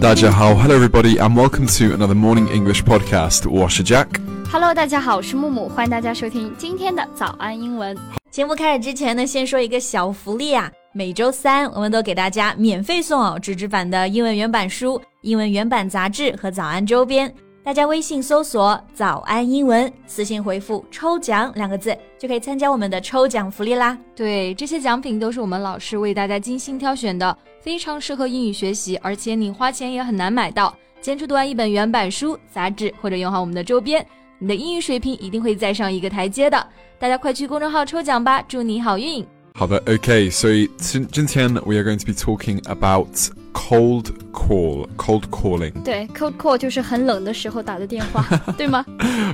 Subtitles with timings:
[0.00, 3.50] 大家好，Hello everybody, and welcome to another Morning English podcast.
[3.50, 4.06] 我是 Jack.
[4.48, 7.98] Hello，大家好，我是木木，欢迎大家收听今天的早安英文。
[8.30, 17.34] 节目开始之前呢，先说一个小福利啊，每周三我们都给大家免费送哦纸质版的英文原版书、英文原版杂志和早安周边。
[17.68, 23.94] 大家微信搜索“早安英文”，私信回复“抽奖”两个字，就可以参加我们的抽奖福利啦。
[24.16, 30.74] 对，这些奖品都是我们老师为大家精心挑选的，非常适合英语学习，而且你花钱也很难买到。
[31.02, 34.02] 坚持读完一本原版书、杂志，或者用好我们的周边，
[34.38, 36.66] 你的英语水平一定会再上一个台阶的。
[36.98, 39.22] 大家快去公众号抽奖吧，祝你好运！
[39.52, 43.08] 好的，OK，所以今今天 we are going to be talking about
[43.57, 45.71] cold call, cold calling。
[45.83, 48.25] 对，cold call 就是很冷的时候打的电话，
[48.57, 48.85] 对吗？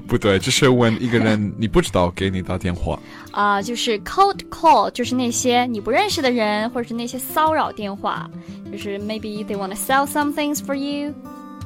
[0.08, 3.00] 不对，就是 when 一个人你不知道给你打电话。
[3.32, 8.30] 啊，就是 cold call，就是那些你不认识的人，或者是那些骚扰电话，
[8.72, 11.14] 就是 maybe they want to sell some things for you，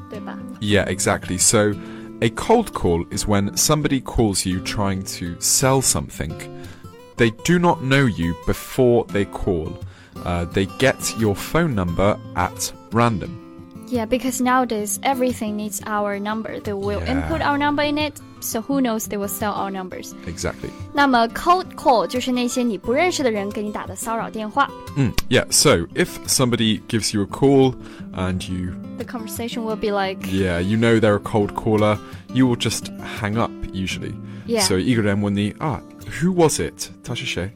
[0.09, 0.37] 对吧？
[0.59, 1.37] Yeah, exactly.
[1.37, 1.73] So.
[2.21, 6.31] A cold call is when somebody calls you trying to sell something.
[7.17, 9.73] They do not know you before they call.
[10.25, 13.39] Uh, they get your phone number at random.
[13.87, 16.59] Yeah, because nowadays everything needs our number.
[16.59, 17.11] They will Yeah.
[17.11, 20.13] input our number in it, so who knows they will sell our numbers.
[20.25, 20.69] Exactly.
[20.93, 24.67] 那么 cold call 就是那些你不认识的人给你打的骚扰电话。
[24.95, 27.75] Mm, yeah, so if somebody gives you a call
[28.15, 31.97] and you, The conversation will be like, yeah, you know they're a cold caller,
[32.33, 32.87] you will just
[33.19, 34.13] hang up usually.
[34.47, 34.61] Yeah.
[34.61, 35.79] So 一个人问你, ah,
[36.21, 36.89] who was it?
[37.03, 37.51] 他是谁?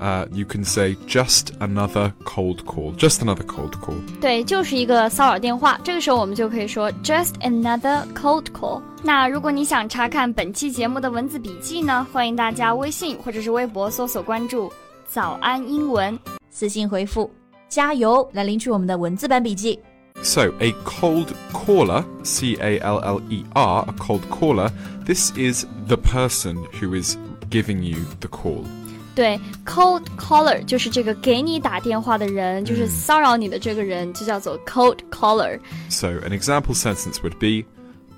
[0.00, 2.94] Uh, you can say just another cold call.
[2.96, 3.96] Just another cold call.
[4.20, 5.76] 对，就是一个骚扰电话。
[5.82, 8.80] 这个时候我们就可以说 just another cold call。
[9.02, 14.70] 那如果你想查看本期节目的文字笔记呢，欢迎大家微信或者是微博搜索关注“
[15.08, 16.16] 早安英文
[16.48, 17.28] 私信回复“
[17.68, 19.80] 加油”来领取我们的文字版笔记。
[20.22, 24.70] So, a cold caller, C A L L E R, a cold caller,
[25.04, 27.16] this is the person who is
[27.50, 28.81] giving you the call. ”。
[29.14, 35.58] 对，cold caller 就是这个给你打电话的人，就是骚扰你的这个人，就叫做 cold caller。
[35.88, 37.66] So, an example sentence would be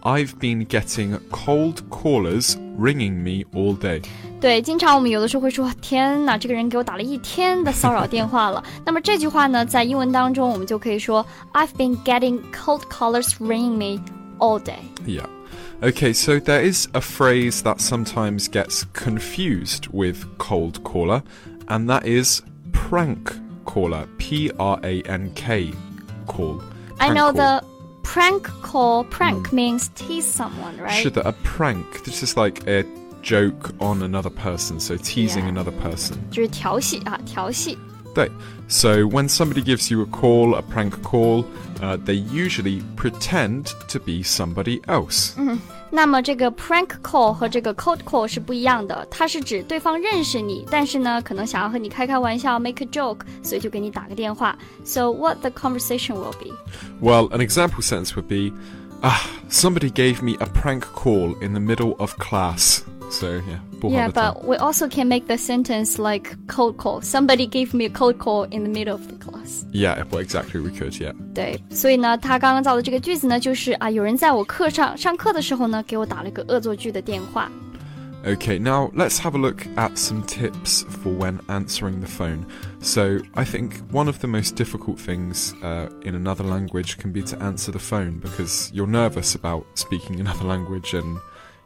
[0.03, 4.03] I've been getting cold callers ringing me all day.
[4.41, 14.03] 对，经常我们有的时候会说：“天哪，这个人给我打了一天的骚扰电话了。”那么这句话呢，在英文当中我们就可以说：“I've been getting cold callers ringing me
[14.39, 14.81] all day。
[15.07, 15.27] Yeah.
[15.83, 21.23] Okay, so there is a phrase that sometimes gets confused with cold caller,
[21.69, 23.33] and that is prank
[23.65, 24.07] caller.
[24.19, 25.73] P R A N K
[26.27, 26.63] call.
[26.99, 27.33] I Prank know call.
[27.33, 27.65] the
[28.03, 29.05] prank call.
[29.05, 30.91] Prank means tease someone, right?
[30.93, 32.05] Should a prank?
[32.05, 32.85] This is like a
[33.23, 35.51] joke on another person, so teasing Yeah.
[35.51, 36.19] another person.
[36.31, 37.79] 就是调戏啊，调戏。
[38.15, 38.31] Right.
[38.67, 41.45] So when somebody gives you a call, a prank call,
[41.81, 45.33] uh, they usually pretend to be somebody else.
[45.93, 54.57] 那么这个 prank call 和这个 cold call 是不一样的，它是指对方认识你，但是呢，可能想要和你开开玩笑，make a joke，所以就给你打个电话。
[54.85, 56.53] So what the conversation will be?
[57.01, 58.53] Well, an example sentence would be,
[59.03, 62.83] ah, somebody gave me a prank call in the middle of class.
[63.11, 64.21] So yeah, 不好 Yeah, 的字。
[64.21, 67.01] but we also can make the sentence like cold call.
[67.03, 69.65] Somebody gave me a cold call in the middle of the class.
[69.73, 71.15] yeah, well, exactly, we could, yeah.
[71.35, 77.51] 对，所以呢，他刚刚造的这个句子呢，就是啊，有人在我课上上课的时候呢，给我打了个恶作剧的电话。
[78.23, 82.45] Okay, now let's have a look at some tips for when answering the phone.
[82.83, 87.23] So, I think one of the most difficult things uh, in another language can be
[87.23, 91.17] to answer the phone because you're nervous about speaking another language and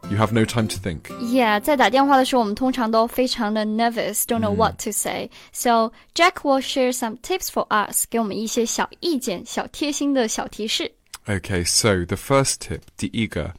[0.09, 1.01] you have no time to think.
[1.19, 5.29] Yeah，在打电话的时候，我们通常都非常的 nervous，don't know what to say.
[5.51, 10.91] So Jack will share some tips for us，给我们一些小意见、小贴心的小提示。
[11.27, 13.53] Okay, so the first tip, 第一个,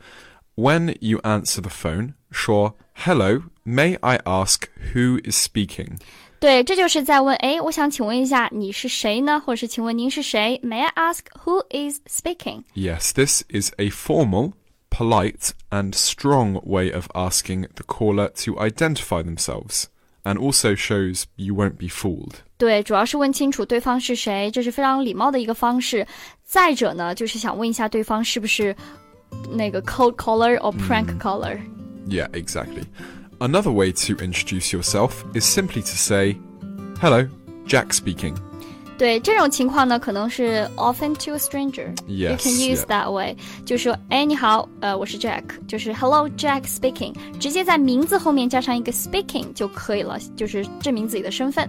[0.54, 5.98] when you answer the phone, 说 hello, may I ask who is speaking?
[6.38, 9.42] 对，这就是在问，哎，我想请问一下，你是谁呢？
[9.44, 10.60] 或者是请问您是谁？
[10.62, 12.62] May I ask who is speaking？
[12.74, 14.53] Yes, this is a formal,
[14.91, 19.88] polite, and strong way of asking the caller to identify themselves,
[20.24, 22.36] and also shows you won't be fooled.
[22.56, 26.06] 对，主要是问清楚对方是谁，这是非常礼貌的一个方式。
[26.44, 28.74] 再者呢，就是想问一下对方是不是
[29.50, 31.59] 那个 cold caller or prank caller。
[32.09, 32.84] Yeah, exactly.
[33.38, 36.36] Another way to introduce yourself is simply to say,
[37.00, 37.28] Hello,
[37.66, 38.36] Jack speaking.
[39.00, 42.86] 对这种情况呢，可能是 often to a stranger。you Yes, can use yeah.
[42.86, 51.68] that way，就说，哎，你好，呃，我是 Jack，就是 Hello Jack speaking，直接在名字后面加上一个 speaking 就可以了，就是证明自己的身份。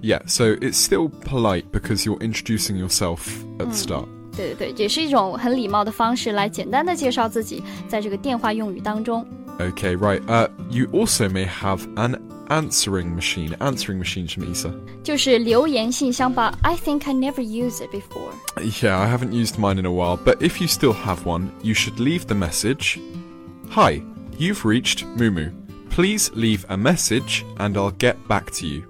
[0.00, 3.18] Yeah, so it's still polite because you're introducing yourself
[3.58, 4.06] at the start.
[4.36, 9.26] 对对对，也是一种很礼貌的方式来简单的介绍自己，在这个电话用语当中。
[9.58, 10.20] Okay, right.
[10.26, 12.16] Uh, you also may have an
[12.48, 13.54] answering machine.
[13.58, 14.72] Answering machine 什么意思？
[15.02, 16.56] 就是留言信箱吧。
[16.62, 18.32] I think I never used it before.
[18.82, 21.74] Yeah, I haven't used mine in a while, but if you still have one, you
[21.74, 22.98] should leave the message
[23.70, 24.02] Hi,
[24.38, 25.52] you've reached Mumu.
[25.92, 28.82] Please leave a message and I'll get back to you.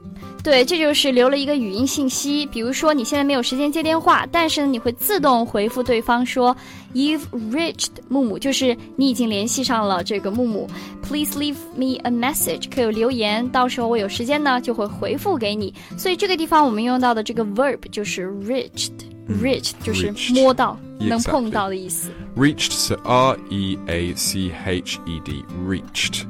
[0.44, 2.46] 对，这就是留了一个语音信息。
[2.46, 6.56] 比如说你现在没有时间接电话，但是呢，你会自动回复对方说
[6.94, 10.68] "You've reached 木木，就是你已经联系上了这个木木。
[11.02, 15.74] Please leave me a message，可以留言，到时候我有时间呢就会回复给你。
[15.96, 22.10] 所以这个地方我们用到的这个 verb 就是 reached。reached 就是 reached 摸到、 Exactly 能碰到的意思。
[22.36, 26.22] Reached, so R E A C H E D, reached.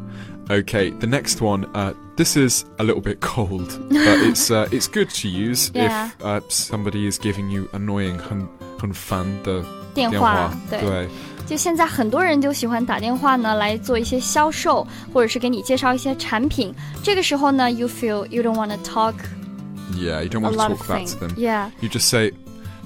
[0.51, 1.67] Okay, the next one.
[1.75, 6.09] Uh, this is a little bit cold, but it's uh, it's good to use Yeah.
[6.19, 8.49] if uh, somebody is giving you annoying 很
[8.81, 9.63] 很烦的
[9.95, 10.49] 电电话。
[10.49, 10.81] 话对。
[10.81, 11.09] 对。
[11.47, 16.75] 就现在很多人就喜欢打电话呢来做一些销售，或者是给你介绍一些产品。
[17.03, 19.15] 这个时候呢，you feel you don't want to talk
[19.95, 21.15] Yeah, you don't a want to lot talk of back things.
[21.15, 21.35] to them.
[21.37, 21.71] Yeah.
[21.81, 22.33] You just say,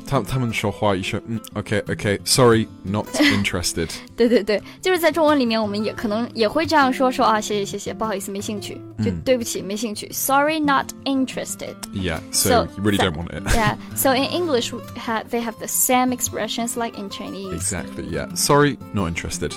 [0.07, 3.89] 他他们说话，you should, mm, okay, okay, sorry, not interested.
[4.17, 11.75] 对对对，就是在中文里面，我们也可能也会这样说说啊，谢谢谢谢，不好意思没兴趣，就嗯对不起没兴趣，sorry not interested。
[11.95, 13.47] Yeah, so, So, you really that- don't want it.
[13.55, 17.55] Yeah, so in English we ha they have the same expressions like in Chinese.
[17.55, 18.29] Exactly, yeah.
[18.35, 19.53] Sorry, not interested.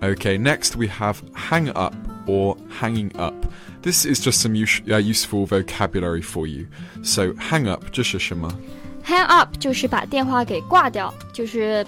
[0.00, 1.92] Okay, next we have hang up
[2.26, 3.34] or hanging up.
[3.82, 6.66] This is just some us- uh, useful vocabulary for you.
[7.02, 8.48] So, hang up, 这是什么？
[9.06, 11.84] Hang up 就是把电话给挂掉，就是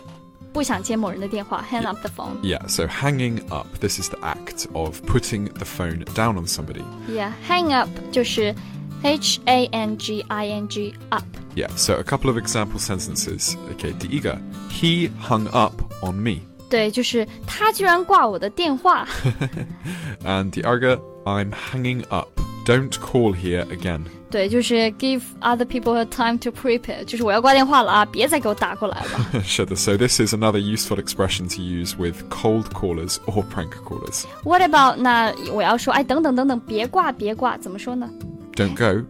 [0.52, 2.40] 不想接某人的电话，hang up the phone。
[2.42, 6.82] Yeah, so hanging up, this is the act of putting the phone down on somebody.
[7.08, 8.54] Yeah, hang up 就是
[9.02, 11.24] H A N G I N G up。
[11.54, 13.54] Yeah, so a couple of example sentences.
[13.76, 14.36] Okay, 第一个,
[14.70, 16.40] he hung up on me.
[16.68, 19.06] 对，就是他居然挂我的电话。
[20.24, 22.28] And 第 二个, I'm hanging up.
[22.66, 24.06] Don't call here again.
[24.30, 29.42] 对，就是 give other people a time to prepare，就是我要挂电话了啊，别再给我打过来了。
[29.44, 34.24] Sure, so this is another useful expression to use with cold callers or prank callers.
[34.42, 38.10] What about 那我要说，哎，等等等等，别挂别挂，怎么说呢
[38.54, 39.06] Don't go.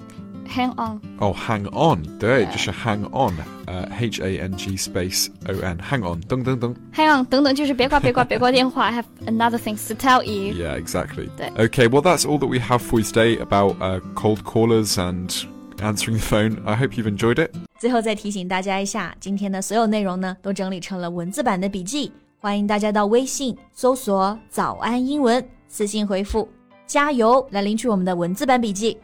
[0.48, 1.00] ？Hang on。
[1.18, 2.02] Oh, hang on.
[2.18, 3.34] 对，就是 hang on.
[3.66, 5.78] Uh, H A N G space O N.
[5.78, 6.20] Hang on.
[6.20, 6.74] Dun dun dun.
[6.92, 8.88] Hang on，等等，就是别挂别挂别挂电话。
[8.88, 10.54] I have another things to tell you。
[10.54, 11.28] Yeah, exactly.
[11.38, 11.52] There.
[11.56, 15.30] Okay, well, that's all that we have for you today about uh, cold callers and
[15.78, 16.62] answering the phone.
[16.66, 17.50] I hope you've enjoyed it.
[17.78, 26.46] 最后再提醒大家一下，今天的所有内容呢都整理成了文字版的笔记，欢迎大家到微信搜索“早安英文”，私信回复“
[26.86, 28.96] 加油”来领取我们的文字版笔记。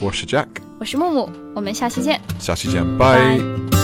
[0.00, 0.46] 我是 Jack.
[0.78, 2.18] 我是木木，我们下期见。
[2.38, 3.79] 下期见，bye.